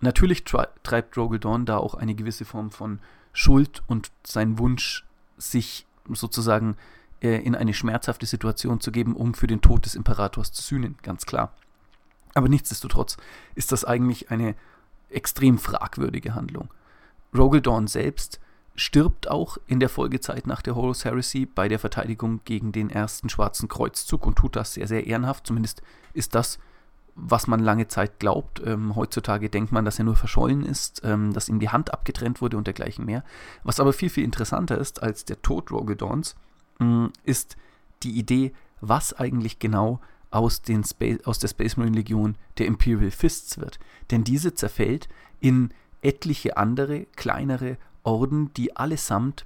natürlich 0.00 0.44
treibt 0.44 1.16
Rogel 1.16 1.38
Dawn 1.38 1.66
da 1.66 1.76
auch 1.76 1.94
eine 1.94 2.14
gewisse 2.14 2.44
Form 2.44 2.70
von 2.70 3.00
Schuld 3.32 3.82
und 3.86 4.10
sein 4.24 4.58
Wunsch, 4.58 5.06
sich 5.36 5.86
sozusagen 6.08 6.76
äh, 7.20 7.36
in 7.42 7.54
eine 7.54 7.74
schmerzhafte 7.74 8.26
Situation 8.26 8.80
zu 8.80 8.92
geben, 8.92 9.14
um 9.16 9.34
für 9.34 9.46
den 9.46 9.60
Tod 9.60 9.84
des 9.86 9.94
Imperators 9.94 10.52
zu 10.52 10.62
sühnen, 10.62 10.96
ganz 11.02 11.26
klar. 11.26 11.54
Aber 12.34 12.48
nichtsdestotrotz 12.48 13.16
ist 13.54 13.72
das 13.72 13.84
eigentlich 13.84 14.30
eine 14.30 14.54
extrem 15.10 15.58
fragwürdige 15.58 16.34
Handlung. 16.34 16.72
Rogel 17.34 17.60
Dawn 17.60 17.86
selbst 17.86 18.40
stirbt 18.74 19.30
auch 19.30 19.58
in 19.66 19.80
der 19.80 19.88
Folgezeit 19.88 20.46
nach 20.46 20.62
der 20.62 20.74
Horus 20.74 21.04
Heresy 21.04 21.46
bei 21.46 21.68
der 21.68 21.78
Verteidigung 21.78 22.40
gegen 22.44 22.72
den 22.72 22.90
ersten 22.90 23.28
Schwarzen 23.28 23.68
Kreuzzug 23.68 24.26
und 24.26 24.36
tut 24.36 24.56
das 24.56 24.74
sehr, 24.74 24.86
sehr 24.86 25.06
ehrenhaft. 25.06 25.46
Zumindest 25.46 25.82
ist 26.14 26.34
das, 26.34 26.58
was 27.14 27.46
man 27.46 27.60
lange 27.60 27.88
Zeit 27.88 28.18
glaubt. 28.18 28.62
Ähm, 28.64 28.96
heutzutage 28.96 29.50
denkt 29.50 29.72
man, 29.72 29.84
dass 29.84 29.98
er 29.98 30.04
nur 30.04 30.16
verschollen 30.16 30.64
ist, 30.64 31.02
ähm, 31.04 31.32
dass 31.32 31.48
ihm 31.48 31.60
die 31.60 31.68
Hand 31.68 31.92
abgetrennt 31.92 32.40
wurde 32.40 32.56
und 32.56 32.66
dergleichen 32.66 33.04
mehr. 33.04 33.24
Was 33.62 33.80
aber 33.80 33.92
viel, 33.92 34.10
viel 34.10 34.24
interessanter 34.24 34.78
ist 34.78 35.02
als 35.02 35.24
der 35.24 35.42
Tod 35.42 35.70
Rogedorns, 35.70 36.34
äh, 36.80 37.08
ist 37.24 37.56
die 38.02 38.18
Idee, 38.18 38.52
was 38.80 39.12
eigentlich 39.12 39.58
genau 39.58 40.00
aus, 40.30 40.62
den 40.62 40.82
Space, 40.82 41.24
aus 41.24 41.38
der 41.38 41.48
Space 41.48 41.76
Marine 41.76 41.96
Legion 41.96 42.36
der 42.58 42.66
Imperial 42.66 43.10
Fists 43.10 43.58
wird. 43.58 43.78
Denn 44.10 44.24
diese 44.24 44.54
zerfällt 44.54 45.08
in 45.40 45.74
etliche 46.00 46.56
andere, 46.56 47.04
kleinere 47.16 47.76
Orden, 48.04 48.52
die 48.54 48.76
allesamt 48.76 49.44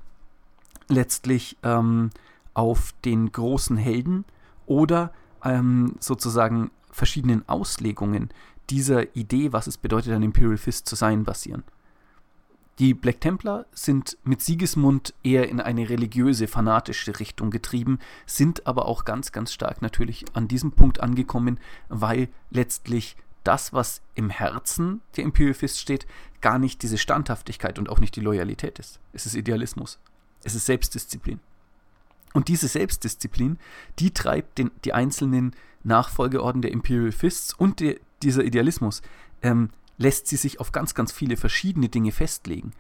letztlich 0.89 1.57
ähm, 1.63 2.11
auf 2.55 2.95
den 3.05 3.31
großen 3.31 3.77
Helden 3.77 4.25
oder 4.67 5.13
ähm, 5.45 5.97
sozusagen 6.01 6.71
verschiedenen 6.91 7.47
Auslegungen 7.49 8.31
dieser 8.71 9.15
Idee, 9.15 9.53
was 9.53 9.67
es 9.67 9.77
bedeutet, 9.77 10.13
ein 10.13 10.23
Imperial 10.23 10.57
Fist 10.57 10.89
zu 10.89 10.97
sein, 10.97 11.25
basieren. 11.25 11.63
Die 12.79 12.93
Black 12.93 13.23
Templar 13.23 13.65
sind 13.73 14.19
mit 14.25 14.43
Sigismund 14.43 15.15
eher 15.23 15.49
in 15.49 15.61
eine 15.61 15.89
religiöse, 15.89 16.47
fanatische 16.47 17.19
Richtung 17.19 17.51
getrieben, 17.51 17.99
sind 18.27 18.67
aber 18.67 18.87
auch 18.87 19.07
ganz, 19.07 19.33
ganz 19.33 19.53
stark 19.53 19.81
natürlich 19.81 20.27
an 20.35 20.47
diesem 20.47 20.73
Punkt 20.73 21.01
angekommen, 21.01 21.59
weil 21.89 22.29
letztlich 22.51 23.17
das, 23.47 23.73
was 23.73 24.03
im 24.15 24.31
Herzen 24.31 25.01
der 25.17 25.25
Imperial 25.25 25.55
Fist 25.55 25.81
steht, 25.81 26.07
gar 26.41 26.59
nicht 26.59 26.83
diese 26.83 26.99
Standhaftigkeit 26.99 27.79
und 27.79 27.89
auch 27.89 28.01
nicht 28.01 28.17
die 28.17 28.21
Loyalität 28.21 28.79
ist. 28.79 29.01
Es 29.13 29.27
ist 29.27 29.35
Idealismus. 29.35 29.99
Es 30.43 30.55
ist 30.55 30.67
Selbstdisziplin. 30.67 31.41
Und 32.35 32.49
diese 32.49 32.69
Selbstdisziplin, 32.69 33.59
die 33.99 34.13
treibt 34.13 34.59
den, 34.59 34.71
die 34.85 34.93
einzelnen 34.93 35.57
Nachfolgeorden 35.85 36.63
der 36.63 36.73
Imperial 36.73 37.13
Fists 37.13 37.55
und 37.55 37.81
de, 37.81 38.01
dieser 38.23 38.45
Idealismus, 38.45 39.03
ähm, 39.43 39.71
lässt 39.97 40.27
sie 40.27 40.37
sich 40.37 40.61
auf 40.61 40.73
ganz, 40.73 40.95
ganz 40.95 41.13
viele 41.13 41.37
verschiedene 41.37 41.89
Dinge 41.89 42.13
festlegen. 42.13 42.73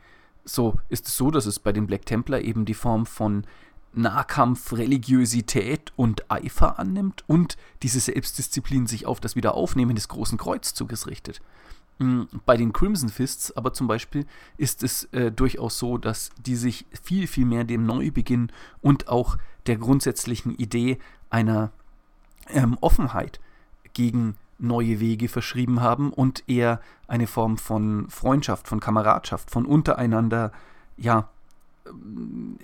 So 0.44 0.78
ist 0.88 1.06
es 1.06 1.16
so, 1.16 1.30
dass 1.30 1.46
es 1.46 1.58
bei 1.58 1.72
den 1.72 1.86
Black 1.86 2.06
Templar 2.06 2.40
eben 2.40 2.66
die 2.66 2.74
Form 2.74 3.06
von 3.06 3.46
Nahkampf, 3.96 4.72
Religiosität 4.72 5.92
und 5.96 6.30
Eifer 6.30 6.78
annimmt 6.78 7.24
und 7.26 7.56
diese 7.82 8.00
Selbstdisziplin 8.00 8.86
sich 8.86 9.06
auf 9.06 9.20
das 9.20 9.36
Wiederaufnehmen 9.36 9.96
des 9.96 10.08
großen 10.08 10.38
Kreuzzuges 10.38 11.06
richtet. 11.06 11.40
Mm, 11.98 12.24
bei 12.44 12.56
den 12.56 12.72
Crimson 12.72 13.08
Fists 13.08 13.56
aber 13.56 13.72
zum 13.72 13.86
Beispiel 13.86 14.26
ist 14.58 14.82
es 14.82 15.04
äh, 15.12 15.32
durchaus 15.32 15.78
so, 15.78 15.96
dass 15.96 16.30
die 16.44 16.56
sich 16.56 16.84
viel, 17.02 17.26
viel 17.26 17.46
mehr 17.46 17.64
dem 17.64 17.86
Neubeginn 17.86 18.52
und 18.82 19.08
auch 19.08 19.38
der 19.66 19.76
grundsätzlichen 19.76 20.54
Idee 20.54 20.98
einer 21.30 21.72
ähm, 22.50 22.76
Offenheit 22.80 23.40
gegen 23.94 24.36
neue 24.58 25.00
Wege 25.00 25.28
verschrieben 25.28 25.80
haben 25.80 26.12
und 26.12 26.44
eher 26.48 26.80
eine 27.08 27.26
Form 27.26 27.58
von 27.58 28.08
Freundschaft, 28.10 28.68
von 28.68 28.80
Kameradschaft, 28.80 29.50
von 29.50 29.66
untereinander, 29.66 30.52
ja, 30.96 31.28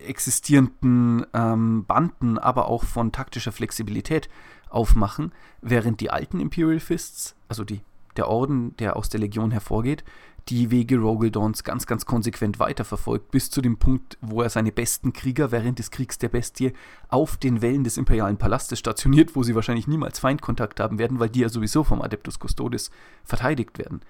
existierenden 0.06 1.26
ähm, 1.34 1.84
Banden, 1.84 2.38
aber 2.38 2.68
auch 2.68 2.84
von 2.84 3.12
taktischer 3.12 3.52
Flexibilität 3.52 4.28
aufmachen, 4.68 5.32
während 5.60 6.00
die 6.00 6.10
alten 6.10 6.40
Imperial 6.40 6.80
Fists, 6.80 7.34
also 7.48 7.64
die, 7.64 7.80
der 8.16 8.28
Orden, 8.28 8.76
der 8.78 8.96
aus 8.96 9.08
der 9.08 9.20
Legion 9.20 9.50
hervorgeht, 9.50 10.04
die 10.48 10.70
Wege 10.70 10.98
Rogaldons 10.98 11.62
ganz, 11.62 11.86
ganz 11.86 12.04
konsequent 12.04 12.58
weiterverfolgt, 12.58 13.30
bis 13.30 13.50
zu 13.50 13.60
dem 13.60 13.78
Punkt, 13.78 14.18
wo 14.20 14.42
er 14.42 14.50
seine 14.50 14.72
besten 14.72 15.12
Krieger 15.12 15.52
während 15.52 15.78
des 15.78 15.90
Kriegs 15.90 16.18
der 16.18 16.28
Bestie 16.28 16.72
auf 17.08 17.36
den 17.36 17.62
Wellen 17.62 17.84
des 17.84 17.96
imperialen 17.96 18.38
Palastes 18.38 18.78
stationiert, 18.78 19.36
wo 19.36 19.42
sie 19.42 19.54
wahrscheinlich 19.54 19.86
niemals 19.86 20.18
Feindkontakt 20.18 20.80
haben 20.80 20.98
werden, 20.98 21.20
weil 21.20 21.30
die 21.30 21.40
ja 21.40 21.48
sowieso 21.48 21.84
vom 21.84 22.02
Adeptus 22.02 22.38
Custodes 22.38 22.90
verteidigt 23.24 23.78
werden. 23.78 24.00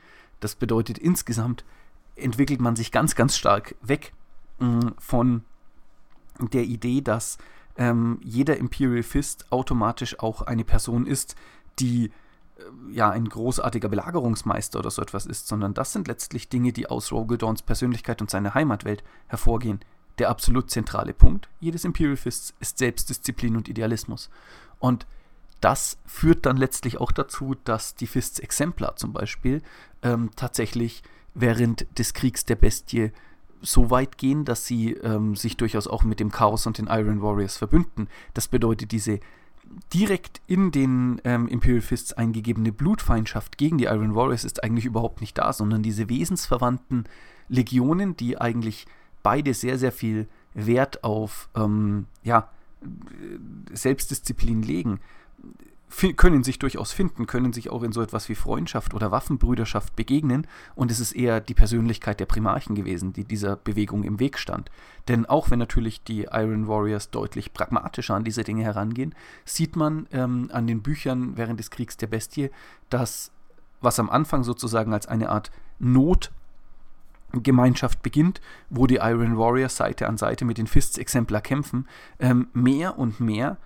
Das 0.41 0.55
bedeutet, 0.55 0.99
insgesamt 0.99 1.65
entwickelt 2.17 2.61
man 2.61 2.77
sich 2.77 2.93
ganz, 2.93 3.15
ganz 3.15 3.37
stark 3.37 3.75
weg 3.83 4.13
von 4.99 5.45
der 6.39 6.65
Idee, 6.65 7.01
dass 7.01 7.39
ähm, 7.77 8.19
jeder 8.23 8.57
Imperial 8.57 9.03
Fist 9.03 9.51
automatisch 9.51 10.19
auch 10.19 10.43
eine 10.43 10.65
Person 10.65 11.07
ist, 11.07 11.37
die 11.79 12.07
äh, 12.07 12.11
ja 12.91 13.11
ein 13.11 13.29
großartiger 13.29 13.89
Belagerungsmeister 13.89 14.79
oder 14.79 14.91
so 14.91 15.03
etwas 15.03 15.27
ist, 15.27 15.49
sondern 15.49 15.75
das 15.75 15.93
sind 15.93 16.09
letztlich 16.09 16.49
Dinge, 16.49 16.73
die 16.73 16.87
aus 16.87 17.13
Rogaldorns 17.13 17.63
Persönlichkeit 17.63 18.21
und 18.21 18.31
seiner 18.31 18.55
Heimatwelt 18.55 19.03
hervorgehen. 19.29 19.81
Der 20.19 20.29
absolut 20.29 20.71
zentrale 20.71 21.15
Punkt 21.15 21.49
jedes 21.61 21.85
Imperial 21.85 22.17
Fists 22.17 22.55
ist 22.61 22.79
Selbstdisziplin 22.79 23.57
und 23.57 23.69
Idealismus. 23.69 24.29
Und 24.79 25.07
das 25.61 25.97
führt 26.05 26.45
dann 26.45 26.57
letztlich 26.57 26.99
auch 26.99 27.13
dazu, 27.13 27.55
dass 27.65 27.95
die 27.95 28.09
Fists 28.09 28.41
Exemplar 28.41 28.97
zum 28.97 29.13
Beispiel 29.13 29.63
ähm, 30.03 30.31
tatsächlich 30.37 31.03
während 31.35 31.87
des 31.99 32.13
Kriegs 32.13 32.45
der 32.45 32.57
Bestie 32.57 33.13
so 33.63 33.91
weit 33.91 34.19
gehen, 34.19 34.45
dass 34.45 34.67
sie 34.67 34.93
ähm, 34.93 35.37
sich 35.37 35.57
durchaus 35.57 35.87
auch 35.87 36.05
mit 36.05 36.21
dem 36.21 36.31
Chaos 36.31 36.67
und 36.67 36.79
den 36.79 36.89
Iron 36.89 37.23
Warriors 37.23 37.57
verbünden. 37.57 38.09
Das 38.35 38.49
bedeutet, 38.49 38.93
diese 38.93 39.21
direkt 39.93 40.41
in 40.47 40.71
den 40.71 41.21
ähm, 41.25 41.49
Imperial 41.49 41.81
Fists 41.81 42.13
eingegebene 42.13 42.73
Blutfeindschaft 42.73 43.57
gegen 43.57 43.79
die 43.79 43.85
Iron 43.85 44.15
Warriors 44.15 44.45
ist 44.45 44.63
eigentlich 44.63 44.85
überhaupt 44.85 45.21
nicht 45.21 45.39
da, 45.39 45.53
sondern 45.53 45.83
diese 45.83 46.09
wesensverwandten 46.09 47.05
Legionen, 47.49 48.17
die 48.17 48.41
eigentlich 48.41 48.87
beide 49.23 49.55
sehr, 49.55 49.79
sehr 49.79 49.93
viel 49.93 50.29
Wert 50.55 51.05
auf 51.05 51.49
ähm, 51.55 52.07
ja, 52.23 52.51
Selbstdisziplin 53.73 54.63
legen, 54.63 55.01
können 56.17 56.43
sich 56.43 56.59
durchaus 56.59 56.93
finden, 56.93 57.27
können 57.27 57.53
sich 57.53 57.71
auch 57.71 57.83
in 57.83 57.93
so 57.93 58.03
etwas 58.03 58.29
wie 58.29 58.35
Freundschaft 58.35 58.95
oder 58.95 59.11
Waffenbrüderschaft 59.11 59.95
begegnen 59.95 60.47
und 60.75 60.91
es 60.91 61.01
ist 61.01 61.13
eher 61.13 61.41
die 61.41 61.55
Persönlichkeit 61.55 62.19
der 62.19 62.27
Primarchen 62.27 62.75
gewesen, 62.75 63.13
die 63.13 63.25
dieser 63.25 63.57
Bewegung 63.57 64.03
im 64.03 64.19
Weg 64.19 64.39
stand. 64.39 64.71
Denn 65.09 65.27
auch 65.27 65.51
wenn 65.51 65.59
natürlich 65.59 66.03
die 66.03 66.29
Iron 66.33 66.67
Warriors 66.67 67.11
deutlich 67.11 67.53
pragmatischer 67.53 68.15
an 68.15 68.25
diese 68.25 68.43
Dinge 68.43 68.65
herangehen, 68.65 69.15
sieht 69.45 69.77
man 69.77 70.07
ähm, 70.13 70.49
an 70.53 70.67
den 70.67 70.83
Büchern 70.83 71.37
während 71.37 71.61
des 71.61 71.71
Kriegs 71.71 71.97
der 71.97 72.07
Bestie, 72.07 72.51
dass 72.89 73.31
was 73.81 74.01
am 74.01 74.11
Anfang 74.11 74.45
sozusagen 74.45 74.95
als 74.95 75.07
eine 75.07 75.29
Art 75.29 75.51
Notgemeinschaft 75.79 78.03
beginnt, 78.03 78.41
wo 78.71 78.87
die 78.87 78.97
Iron 78.97 79.37
Warriors 79.37 79.77
Seite 79.77 80.09
an 80.09 80.17
Seite 80.17 80.45
mit 80.45 80.57
den 80.57 80.69
Fists 80.69 80.99
Exemplar 80.99 81.43
kämpfen, 81.43 81.89
ähm, 82.19 82.49
mehr 82.55 82.99
und 82.99 83.21
mehr 83.21 83.59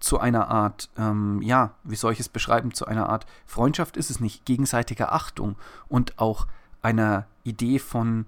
zu 0.00 0.18
einer 0.18 0.48
Art, 0.48 0.90
ähm, 0.96 1.40
ja, 1.42 1.74
wie 1.84 1.96
soll 1.96 2.12
ich 2.12 2.20
es 2.20 2.28
beschreiben, 2.28 2.72
zu 2.72 2.86
einer 2.86 3.08
Art 3.08 3.26
Freundschaft 3.46 3.96
ist 3.96 4.10
es 4.10 4.18
nicht, 4.18 4.46
gegenseitiger 4.46 5.12
Achtung 5.12 5.56
und 5.88 6.18
auch 6.18 6.46
einer 6.82 7.26
Idee 7.44 7.78
von 7.78 8.26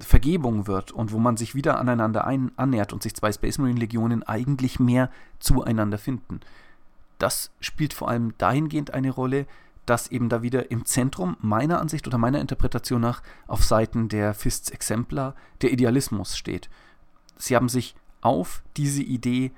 Vergebung 0.00 0.66
wird 0.66 0.92
und 0.92 1.12
wo 1.12 1.18
man 1.18 1.36
sich 1.36 1.54
wieder 1.54 1.78
aneinander 1.78 2.26
ein 2.26 2.52
annähert 2.56 2.92
und 2.92 3.02
sich 3.02 3.14
zwei 3.14 3.32
Space 3.32 3.58
Marine 3.58 3.80
Legionen 3.80 4.22
eigentlich 4.22 4.80
mehr 4.80 5.10
zueinander 5.38 5.98
finden. 5.98 6.40
Das 7.18 7.50
spielt 7.60 7.94
vor 7.94 8.08
allem 8.08 8.34
dahingehend 8.38 8.92
eine 8.92 9.10
Rolle, 9.10 9.46
dass 9.86 10.08
eben 10.10 10.28
da 10.28 10.42
wieder 10.42 10.70
im 10.70 10.84
Zentrum 10.84 11.36
meiner 11.40 11.80
Ansicht 11.80 12.06
oder 12.06 12.18
meiner 12.18 12.40
Interpretation 12.40 13.00
nach 13.00 13.22
auf 13.46 13.64
Seiten 13.64 14.08
der 14.08 14.34
Fists 14.34 14.70
Exemplar 14.70 15.34
der 15.62 15.72
Idealismus 15.72 16.36
steht. 16.36 16.68
Sie 17.38 17.54
haben 17.54 17.68
sich 17.68 17.94
auf 18.20 18.62
diese 18.76 19.02
Idee 19.02 19.52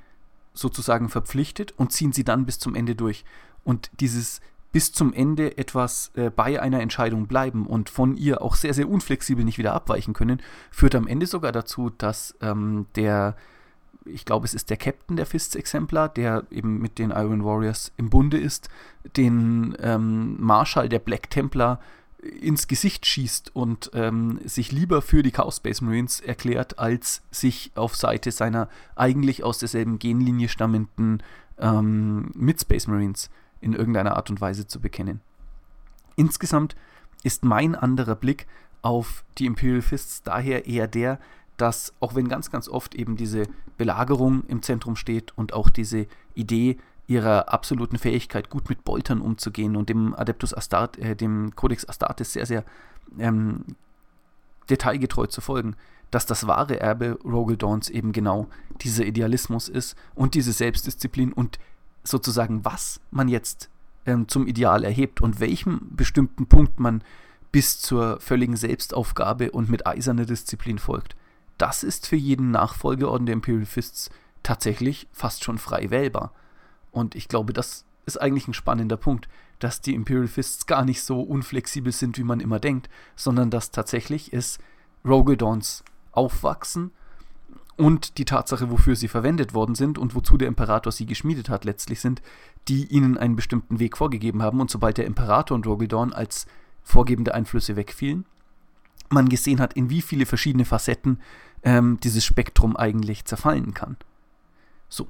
sozusagen 0.59 1.09
verpflichtet 1.09 1.73
und 1.77 1.93
ziehen 1.93 2.13
sie 2.13 2.25
dann 2.25 2.47
bis 2.47 2.59
zum 2.59 2.75
Ende 2.75 2.95
durch. 2.95 3.25
Und 3.65 3.91
dieses 4.01 4.41
bis 4.73 4.93
zum 4.93 5.13
Ende 5.13 5.57
etwas 5.57 6.11
äh, 6.15 6.31
bei 6.31 6.61
einer 6.61 6.81
Entscheidung 6.81 7.27
bleiben 7.27 7.67
und 7.67 7.89
von 7.89 8.17
ihr 8.17 8.43
auch 8.43 8.55
sehr, 8.55 8.75
sehr 8.75 8.89
unflexibel 8.89 9.45
nicht 9.45 9.59
wieder 9.59 9.73
abweichen 9.73 10.13
können, 10.13 10.43
führt 10.71 10.95
am 10.95 11.07
Ende 11.07 11.27
sogar 11.27 11.53
dazu, 11.53 11.91
dass 11.91 12.37
ähm, 12.43 12.87
der, 12.95 13.35
ich 14.05 14.25
glaube, 14.25 14.45
es 14.45 14.55
ist 14.55 14.69
der 14.69 14.77
Captain 14.77 15.17
der 15.17 15.27
Fists-Exemplar, 15.27 16.11
der 16.11 16.45
eben 16.51 16.79
mit 16.79 16.99
den 16.99 17.11
Iron 17.11 17.45
Warriors 17.45 17.93
im 17.97 18.11
Bunde 18.11 18.39
ist, 18.39 18.69
den 19.17 19.75
ähm, 19.81 20.37
Marschall 20.39 20.89
der 20.89 20.99
Black 20.99 21.31
Templar 21.31 21.81
ins 22.19 22.67
Gesicht 22.67 23.07
schießt 23.07 23.55
und 23.55 23.91
ähm, 23.95 24.41
sich 24.45 24.73
lieber 24.73 25.03
für 25.03 25.23
die 25.23 25.31
Chaos 25.31 25.59
Space 25.59 25.81
Marines 25.81 26.21
erklärt, 26.21 26.79
als 26.79 27.23
sich 27.31 27.71
auf 27.77 27.95
Seite 27.95 28.33
seiner 28.33 28.69
eigentlich 28.97 29.45
aus 29.45 29.59
derselben 29.59 29.99
Genlinie 29.99 30.49
stammenden 30.49 31.23
ähm, 31.59 32.31
Mid 32.35 32.61
Space 32.61 32.89
Marines 32.89 33.31
in 33.61 33.73
irgendeiner 33.73 34.17
Art 34.17 34.31
und 34.31 34.41
Weise 34.41 34.67
zu 34.67 34.81
bekennen. 34.81 35.21
Insgesamt 36.17 36.75
ist 37.23 37.45
mein 37.45 37.75
anderer 37.75 38.17
Blick 38.17 38.47
auf 38.83 39.25
die 39.39 39.47
Imperial 39.47 39.83
Fists 39.83 40.23
daher 40.23 40.67
eher 40.67 40.89
der, 40.89 41.21
dass 41.57 41.95
auch 42.01 42.15
wenn 42.15 42.29
ganz, 42.29 42.51
ganz 42.51 42.69
oft 42.69 42.95
eben 42.95 43.17
diese 43.17 43.45
Belagerung 43.77 44.45
im 44.47 44.63
Zentrum 44.63 44.97
steht 44.97 45.37
und 45.37 45.53
auch 45.53 45.71
diese 45.71 46.07
Idee 46.35 46.79
ihrer 47.09 47.53
absoluten 47.53 47.99
Fähigkeit, 47.99 48.51
gut 48.51 48.69
mit 48.69 48.85
Boltern 48.85 49.21
umzugehen 49.21 49.77
und 49.77 49.89
dem 49.89 50.15
Adeptus 50.15 50.55
Astart, 50.55 50.99
äh, 50.99 51.17
dem 51.17 51.57
Codex 51.57 51.89
Astartes 51.89 52.35
sehr, 52.35 52.47
sehr 52.47 52.65
ähm, 53.19 53.65
detailgetreu 54.71 55.27
zu 55.27 55.41
folgen, 55.41 55.75
dass 56.11 56.27
das 56.27 56.47
wahre 56.47 56.81
Erbe 56.81 57.19
Rogel 57.25 57.57
Dawns 57.57 57.89
eben 57.89 58.13
genau 58.13 58.47
dieser 58.83 59.05
Idealismus 59.07 59.69
ist 59.69 59.97
und 60.15 60.35
diese 60.35 60.53
Selbstdisziplin 60.53 61.33
und 61.33 61.59
sozusagen, 62.05 62.65
was 62.65 63.01
man 63.11 63.29
jetzt 63.29 63.71
ähm, 64.07 64.29
zum 64.29 64.47
Ideal 64.47 64.85
erhebt 64.85 65.21
und 65.23 65.41
welchem 65.41 65.81
bestimmten 65.91 66.47
Punkt 66.47 66.79
man 66.79 67.03
bis 67.53 67.81
zur 67.81 68.21
völligen 68.21 68.57
Selbstaufgabe 68.57 69.51
und 69.51 69.71
mit 69.71 69.87
eiserner 69.87 70.27
Disziplin 70.27 70.79
folgt. 70.79 71.17
Das 71.57 71.83
ist 71.83 72.07
für 72.07 72.17
jeden 72.17 72.51
Nachfolgeorden 72.51 73.27
der 73.27 73.33
Imperial 73.33 73.65
Fists 73.65 74.11
tatsächlich 74.43 75.09
fast 75.13 75.43
schon 75.43 75.59
frei 75.59 75.91
wählbar. 75.91 76.33
Und 76.91 77.15
ich 77.15 77.29
glaube, 77.29 77.53
das 77.53 77.85
ist 78.07 78.21
eigentlich 78.21 78.49
ein 78.49 78.55
spannender 78.55 78.97
Punkt, 78.97 79.29
dass 79.59 79.81
die 79.81 79.95
Imperial 79.95 80.29
Fists 80.29 80.67
gar 80.67 80.85
nicht 80.85 81.03
so 81.03 81.21
unflexibel 81.21 81.93
sind, 81.93 82.19
wie 82.19 82.25
man 82.25 82.41
immer 82.41 82.61
denkt, 82.61 82.89
sondern 83.17 83.51
dass 83.51 83.71
tatsächlich 83.71 84.33
es 84.33 84.59
Rogedons 85.05 85.85
Aufwachsen 86.13 86.91
und 87.77 88.19
die 88.19 88.25
Tatsache, 88.25 88.71
wofür 88.71 88.97
sie 88.97 89.07
verwendet 89.07 89.55
worden 89.55 89.77
sind 89.77 89.99
und 89.99 90.17
wozu 90.17 90.37
der 90.37 90.49
Imperator 90.49 90.91
sie 90.91 91.07
geschmiedet 91.07 91.49
hat, 91.49 91.65
letztlich 91.65 92.01
sind, 92.01 92.23
die 92.67 92.87
ihnen 92.87 93.17
einen 93.17 93.37
bestimmten 93.37 93.79
Weg 93.79 93.97
vorgegeben 93.97 94.43
haben. 94.43 94.61
Und 94.61 94.69
sobald 94.69 94.99
der 94.99 95.07
Imperator 95.07 95.55
und 95.55 95.67
Rogedorn 95.67 96.13
als 96.13 96.47
vorgebende 96.83 97.35
Einflüsse 97.35 97.77
wegfielen, 97.77 98.25
man 99.11 99.29
gesehen 99.29 99.61
hat, 99.61 99.75
in 99.75 99.91
wie 99.91 100.03
viele 100.03 100.27
verschiedene 100.27 100.65
Facetten 100.65 101.21
ähm, 101.63 101.99
dieses 102.03 102.25
Spektrum 102.25 102.77
eigentlich 102.77 103.25
zerfallen 103.25 103.75
kann. 103.75 103.97
So, 104.89 105.09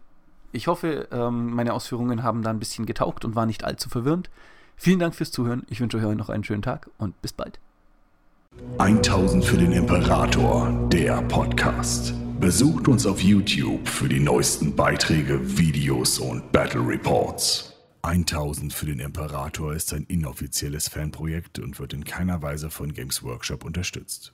ich 0.52 0.66
hoffe, 0.66 1.08
ähm, 1.10 1.54
meine 1.54 1.74
Ausführungen 1.74 2.22
haben 2.22 2.42
da 2.42 2.50
ein 2.50 2.58
bisschen 2.58 2.86
getaugt 2.86 3.24
und 3.24 3.34
waren 3.34 3.48
nicht 3.48 3.64
allzu 3.64 3.88
verwirrend. 3.88 4.30
Vielen 4.76 4.98
Dank 4.98 5.14
fürs 5.14 5.32
Zuhören. 5.32 5.64
Ich 5.68 5.80
wünsche 5.80 5.98
euch 5.98 6.16
noch 6.16 6.30
einen 6.30 6.44
schönen 6.44 6.62
Tag 6.62 6.88
und 6.98 7.20
bis 7.20 7.32
bald. 7.32 7.58
1000 8.78 9.44
für 9.44 9.56
den 9.56 9.72
Imperator, 9.72 10.88
der 10.90 11.20
Podcast. 11.22 12.14
Besucht 12.40 12.88
uns 12.88 13.04
auf 13.06 13.20
YouTube 13.20 13.86
für 13.88 14.08
die 14.08 14.20
neuesten 14.20 14.74
Beiträge, 14.74 15.40
Videos 15.58 16.18
und 16.18 16.50
Battle 16.52 16.86
Reports. 16.86 17.74
1000 18.02 18.72
für 18.72 18.86
den 18.86 19.00
Imperator 19.00 19.74
ist 19.74 19.92
ein 19.92 20.04
inoffizielles 20.04 20.88
Fanprojekt 20.88 21.58
und 21.58 21.78
wird 21.80 21.92
in 21.92 22.04
keiner 22.04 22.40
Weise 22.40 22.70
von 22.70 22.92
Games 22.92 23.22
Workshop 23.22 23.64
unterstützt. 23.64 24.32